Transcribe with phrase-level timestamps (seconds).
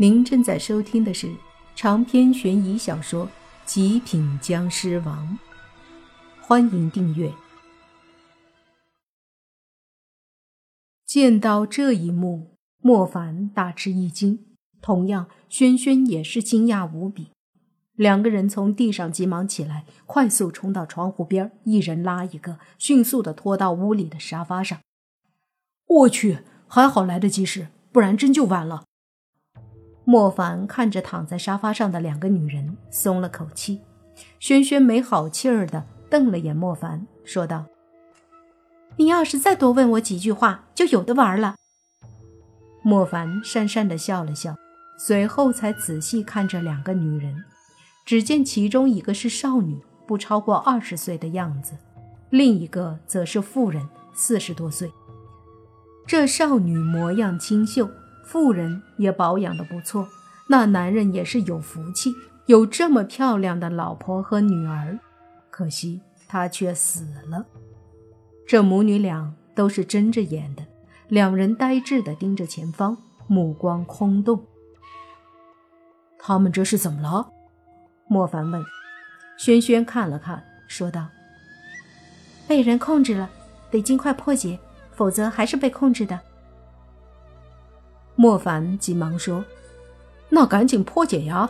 [0.00, 1.34] 您正在收听的是
[1.74, 3.26] 长篇悬疑小说
[3.64, 5.36] 《极品僵尸王》，
[6.40, 7.32] 欢迎订阅。
[11.04, 14.46] 见到这一幕，莫凡大吃一惊，
[14.80, 17.32] 同样，轩轩也是惊讶无比。
[17.96, 24.78] 两个人从地上急忙起来，快速冲到窗户边，一人拉一个，迅速的拖到屋里的沙发上。
[25.88, 28.84] 我去，还好来得及时，不然真就完了。
[30.10, 33.82] 莫凡看着躺在沙发上的两个女人，松了口气。
[34.40, 37.66] 轩轩没好气儿的瞪了眼莫凡，说道
[38.96, 41.56] ：“你要是再多问我几句话，就有的玩了。”
[42.82, 44.56] 莫凡讪讪的笑了笑，
[44.98, 47.44] 随后才仔细看着两个女人。
[48.06, 51.74] 只见其中一个是少女，不超过二十岁的样子；
[52.30, 54.90] 另一个则是妇人，四十多岁。
[56.06, 57.90] 这少女模样清秀。
[58.30, 60.06] 妇人也保养的不错，
[60.48, 64.98] 那男人也是有福气，有这么漂亮的老婆和女儿。
[65.50, 67.46] 可惜他却死了。
[68.46, 70.62] 这母女俩都是睁着眼的，
[71.08, 74.44] 两人呆滞的盯着前方，目光空洞。
[76.18, 77.30] 他们这是怎么了？
[78.08, 78.62] 莫凡问。
[79.38, 81.06] 轩轩看了看，说道
[82.46, 83.30] ：“被人控制了，
[83.70, 84.58] 得尽快破解，
[84.92, 86.20] 否则还是被控制的。”
[88.20, 89.44] 莫凡急忙说
[90.28, 91.48] ：“那赶紧破解呀！”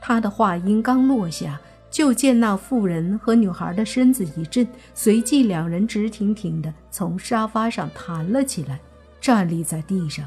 [0.00, 1.60] 他的话音刚落下，
[1.90, 8.78] 就见那妇人和女孩的身子一震，随即两人直挺挺的从沙发上弹了起来，
[9.20, 10.24] 站立在地上，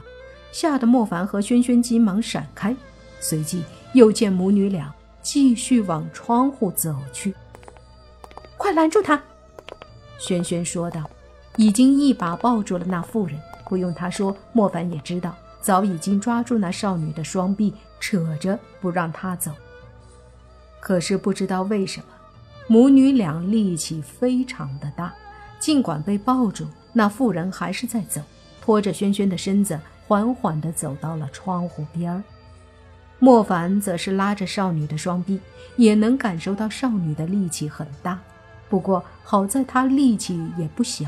[0.52, 2.76] 吓得莫凡和轩轩急忙闪开。
[3.22, 3.64] 随即
[3.94, 7.34] 又见母女俩继续往窗户走去
[8.60, 9.24] ，“快拦住他！”
[10.20, 11.10] 轩轩说道，
[11.56, 13.40] 已经一把抱住了那妇人。
[13.68, 19.52] 不用他说，莫凡也知道，早已经抓住那少女的双臂，扯着不让她走。
[20.80, 22.06] 可是不知道为什么，
[22.68, 25.14] 母女俩力气非常的大，
[25.60, 28.22] 尽管被抱住，那妇人还是在走，
[28.62, 32.24] 拖着轩轩的身子，缓缓地走到了窗户边儿。
[33.18, 35.40] 莫凡则是拉着少女的双臂，
[35.78, 38.20] 也能感受到少女的力气很大，
[38.70, 41.08] 不过好在她力气也不小，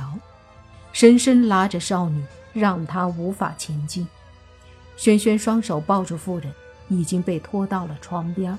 [0.91, 2.23] 深深拉着少女。
[2.57, 4.07] 让他无法前进。
[4.95, 6.51] 轩轩双手抱住妇人，
[6.89, 8.57] 已经被拖到了窗边，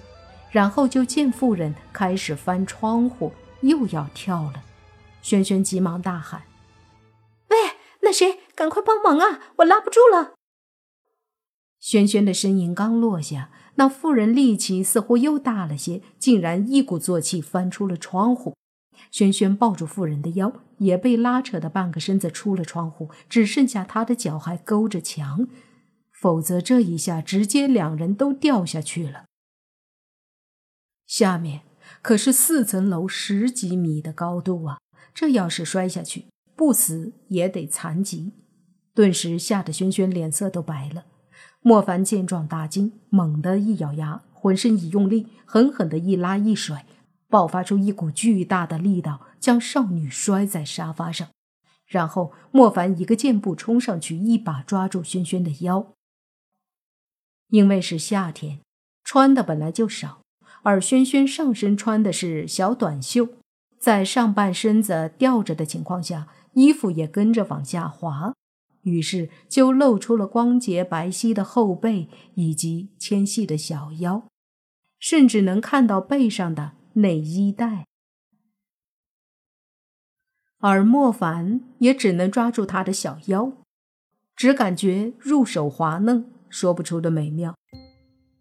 [0.50, 3.32] 然后就见妇人开始翻窗户，
[3.62, 4.62] 又要跳了。
[5.20, 6.42] 轩轩急忙大喊
[7.50, 7.56] ：“喂，
[8.02, 9.40] 那谁，赶快帮忙啊！
[9.56, 10.34] 我拉不住了！”
[11.80, 18.54] 轩轩的声音刚落下，那妇人力气似乎又大了些，竟然一鼓作气翻出了窗户。
[19.10, 25.48] 轩轩抱住妇人的腰，也被拉扯的半个身子出了窗户，只剩下他的脚还勾着墙，
[26.12, 29.24] 否则这一下直接两人都掉下去了。
[31.06, 31.62] 下面
[32.02, 34.78] 可是四层楼十几米的高度啊！
[35.14, 38.32] 这要是摔下去，不死也得残疾。
[38.94, 41.06] 顿时吓得轩轩脸色都白了。
[41.60, 46.84] 莫凡见状大惊，猛地一咬牙，浑身一用力，狠狠的一拉一甩。
[47.28, 51.28] 爆发出一股巨大的力道，将少女摔在沙发上，
[51.86, 55.92] 然后莫凡一个箭步冲上去，一把抓住轩轩的腰。
[57.50, 58.60] 因为是夏天，
[59.04, 60.22] 穿的本来就少，
[60.62, 63.28] 而轩轩上身穿的是小短袖，
[63.78, 68.34] 在上半身子吊着的情况下，衣服也跟着往下滑，
[68.82, 74.24] 于是就露出了光洁白皙的后背以及纤细的小腰，
[74.98, 76.72] 甚至能看到背上的。
[76.98, 77.86] 内衣带，
[80.58, 83.52] 而莫凡也只能抓住他的小腰，
[84.34, 87.54] 只感觉入手滑嫩，说不出的美妙。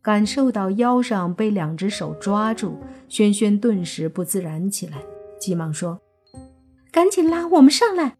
[0.01, 5.03] 感受到腰上被两只手抓住，轩轩顿时不自然起来，
[5.39, 6.01] 急忙说
[6.91, 8.17] ：“赶紧拉我们上来。”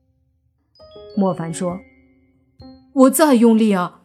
[1.18, 1.80] 莫凡说
[2.94, 4.04] ：“我再用力啊！”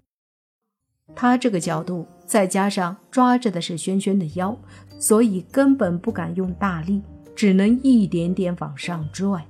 [1.15, 4.59] 他这个角度，再加上抓着的是轩轩的腰。
[4.99, 7.03] 所以根本不敢用大力，
[7.35, 9.45] 只能一点点往上拽。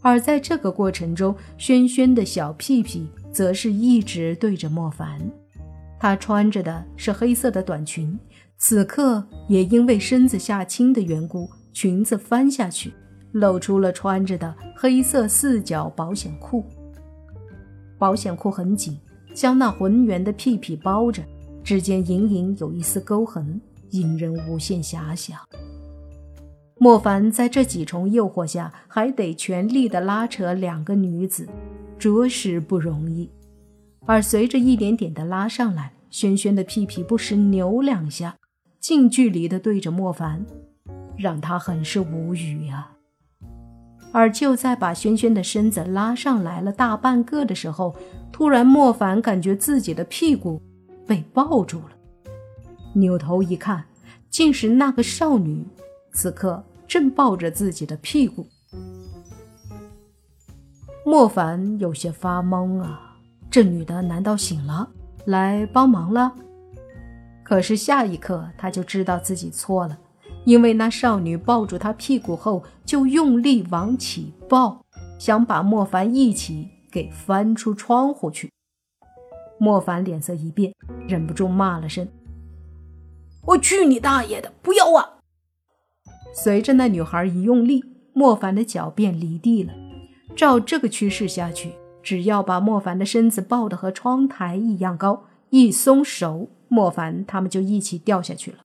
[0.00, 5.20] 而在这个过程中，轩轩的小屁屁则是一直对着莫凡。
[6.00, 8.18] 她穿着的是黑色的短裙，
[8.56, 12.94] 此刻也因为身子下倾的缘故，裙子翻下去，
[13.32, 16.64] 露出了穿着的黑色四角保险裤。
[17.98, 18.98] 保险裤很紧，
[19.34, 21.22] 将那浑圆的屁屁包着，
[21.62, 23.60] 指尖隐隐有一丝沟痕。
[23.92, 25.38] 引人无限遐想。
[26.78, 31.46] 莫凡在这几重诱惑下，还得全力的拉扯两个女子，
[31.98, 33.30] 着实不容易。
[34.06, 38.36] 而随着一点点的拉上来，轩轩的屁屁不时扭两下，
[38.80, 40.46] 近距离的对着莫凡，
[41.18, 42.92] 让他很是无语呀。
[44.10, 47.94] 而就在把轩轩的身子拉上来了大半个的时候，
[48.32, 50.62] 突然莫凡感觉自己的屁股
[51.12, 51.90] 被抱住了，
[52.94, 53.84] 扭头一看，
[54.30, 55.62] 竟是那个少女，
[56.14, 58.46] 此刻正抱着自己的屁股。
[61.04, 63.18] 莫凡有些发懵啊，
[63.50, 64.88] 这女的难道醒了，
[65.26, 66.32] 来帮忙了？
[67.44, 69.98] 可是下一刻他就知道自己错了。
[70.46, 74.82] 因为那少女抱住他屁股后，就用力往起抱，
[75.18, 78.50] 想把莫凡一起给翻出窗户去。
[79.62, 80.74] 莫凡脸色一变，
[81.06, 82.08] 忍不住骂了声
[83.46, 84.52] ：“我去你大爷的！
[84.60, 85.20] 不要啊！”
[86.34, 89.72] 随着那女孩一用力，莫凡的脚便离地了。
[90.34, 98.58] 照这个趋势下去，只要把莫凡的身子抱得和窗台一样高，一松手，莫凡他们就一起掉下去了。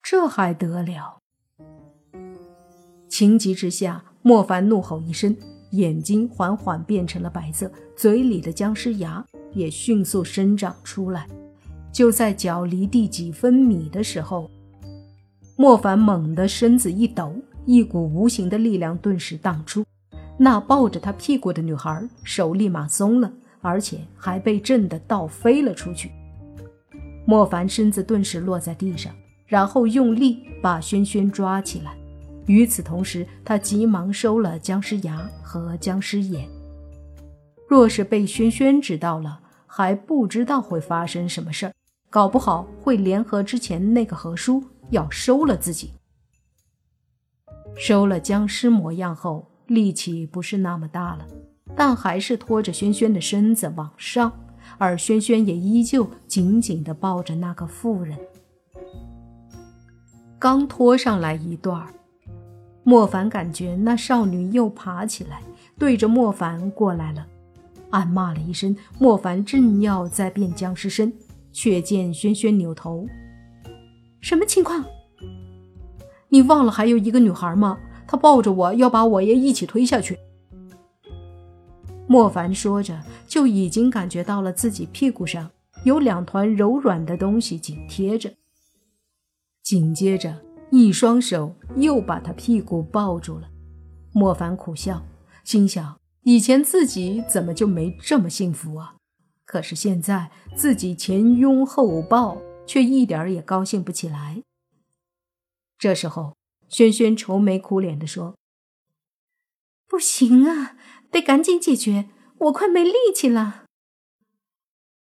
[0.00, 1.18] 这还得了！
[3.08, 5.36] 情急之下，莫凡怒吼一声，
[5.72, 11.26] 眼睛缓缓变成了白色，嘴里的僵尸牙也迅速生长出来。
[11.92, 14.50] 就在脚离地几分米的时候，
[15.56, 17.34] 莫凡猛地身子一抖，
[17.66, 19.84] 一股无形的力量顿时荡出，
[20.38, 26.10] 那抱着他屁股的女孩手立马松了，而且还被震得倒飞了出去。
[27.26, 29.12] 莫凡身子顿时落在地上。
[29.46, 31.96] 然后用力把轩轩抓起来，
[32.46, 36.48] 与此同时，他急忙收了僵尸牙和僵尸眼。
[37.70, 41.72] 若是被轩轩知道了，还不知道会发生什么事儿，
[42.10, 45.92] 搞不好会联合之前那个何叔要收了自己。
[47.76, 51.24] 收了僵尸模样后，力气不是那么大了，
[51.76, 54.32] 但还是拖着轩轩的身子往上，
[54.76, 58.18] 而轩轩也依旧紧紧地抱着那个妇人。
[60.40, 61.86] 刚拖上来一段
[62.82, 65.40] 莫凡感觉那少女又爬起来，
[65.78, 67.24] 对着莫凡过来了，
[67.90, 68.76] 暗骂了一声。
[68.98, 71.12] 莫凡正要再变僵尸身，
[71.52, 73.06] 却见轩轩扭头
[74.20, 74.84] ：“什么情况？
[76.28, 77.78] 你忘了还有一个女孩吗？
[78.06, 80.18] 她抱着我要把我也一起推下去。”
[82.08, 85.48] 莫凡说着，就已经感觉到了自己屁股上
[85.84, 88.32] 有两团柔软的东西紧贴着。
[89.62, 90.36] 紧接着，
[90.72, 93.48] 一双手又把他屁股抱住了。
[94.12, 95.04] 莫凡苦笑，
[95.44, 98.96] 心想：以前自己怎么就没这么幸福啊？
[99.44, 104.42] 可是现在自己前拥后抱，却一点也高兴不起来。
[105.78, 106.36] 这时候，
[106.68, 108.36] 轩轩愁眉苦脸地说
[109.88, 110.76] ：“不行啊，
[111.10, 113.64] 得赶紧解决，我快没力气了。”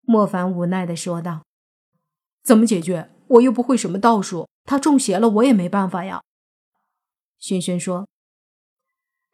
[0.06, 1.42] 莫凡无奈地说道
[2.44, 3.10] ：“怎么解决？
[3.28, 6.22] 我又不会什么道术。”他中邪了，我也没办法呀。
[7.38, 8.08] 轩轩说：“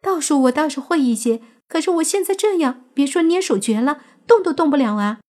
[0.03, 5.21] 倒数我倒是会一些，可是我现在这样，别说捏手诀了，动都动不了啊。”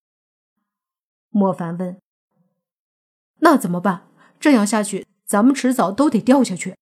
[1.31, 1.97] 莫凡问
[3.41, 4.09] ：“那怎么办？
[4.39, 6.75] 这样下去，咱们迟早都得掉下去。”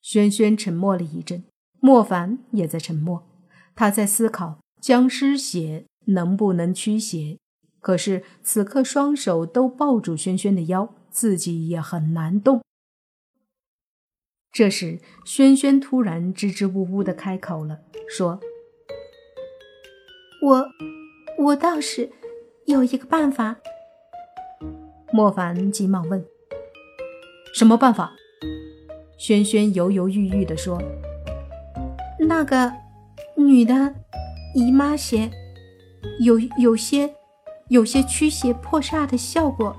[0.00, 1.44] 轩轩沉默了一阵，
[1.80, 3.26] 莫凡也在沉默，
[3.74, 7.38] 他在思考僵尸血能不能驱邪。
[7.80, 10.94] 可是此刻双手都抱住轩轩的腰。
[11.14, 12.60] 自己也很难动。
[14.54, 18.38] 这时，轩轩突然支支吾吾的开口了，说
[20.40, 20.66] ：“我，
[21.38, 22.12] 我倒是
[22.66, 23.56] 有一个办法。”
[25.12, 26.24] 莫凡急忙问
[27.52, 28.12] ：“什么办法？”
[29.18, 30.80] 轩轩犹犹豫豫的说
[32.28, 32.72] ：“那个
[33.36, 33.92] 女的
[34.54, 35.32] 姨妈血，
[36.20, 37.12] 有有些
[37.70, 39.74] 有些驱邪破煞的效果。”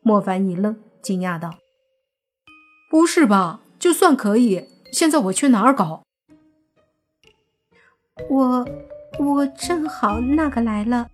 [0.00, 1.50] 莫凡一愣，惊讶道
[2.88, 3.60] ：“不是吧？
[3.78, 6.02] 就算可以，现在我去哪儿搞？”
[8.30, 8.66] 我
[9.18, 11.10] 我正好那个来了。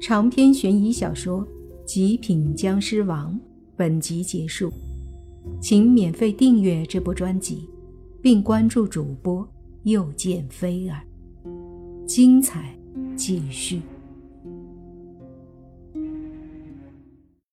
[0.00, 1.46] 长篇悬疑小说
[1.86, 3.32] 《极品僵尸王》
[3.74, 4.70] 本集结束，
[5.62, 7.70] 请免费订阅这部专辑，
[8.20, 9.48] 并关注主播
[9.84, 11.00] 又见菲儿，
[12.06, 12.76] 精彩
[13.16, 13.80] 继续。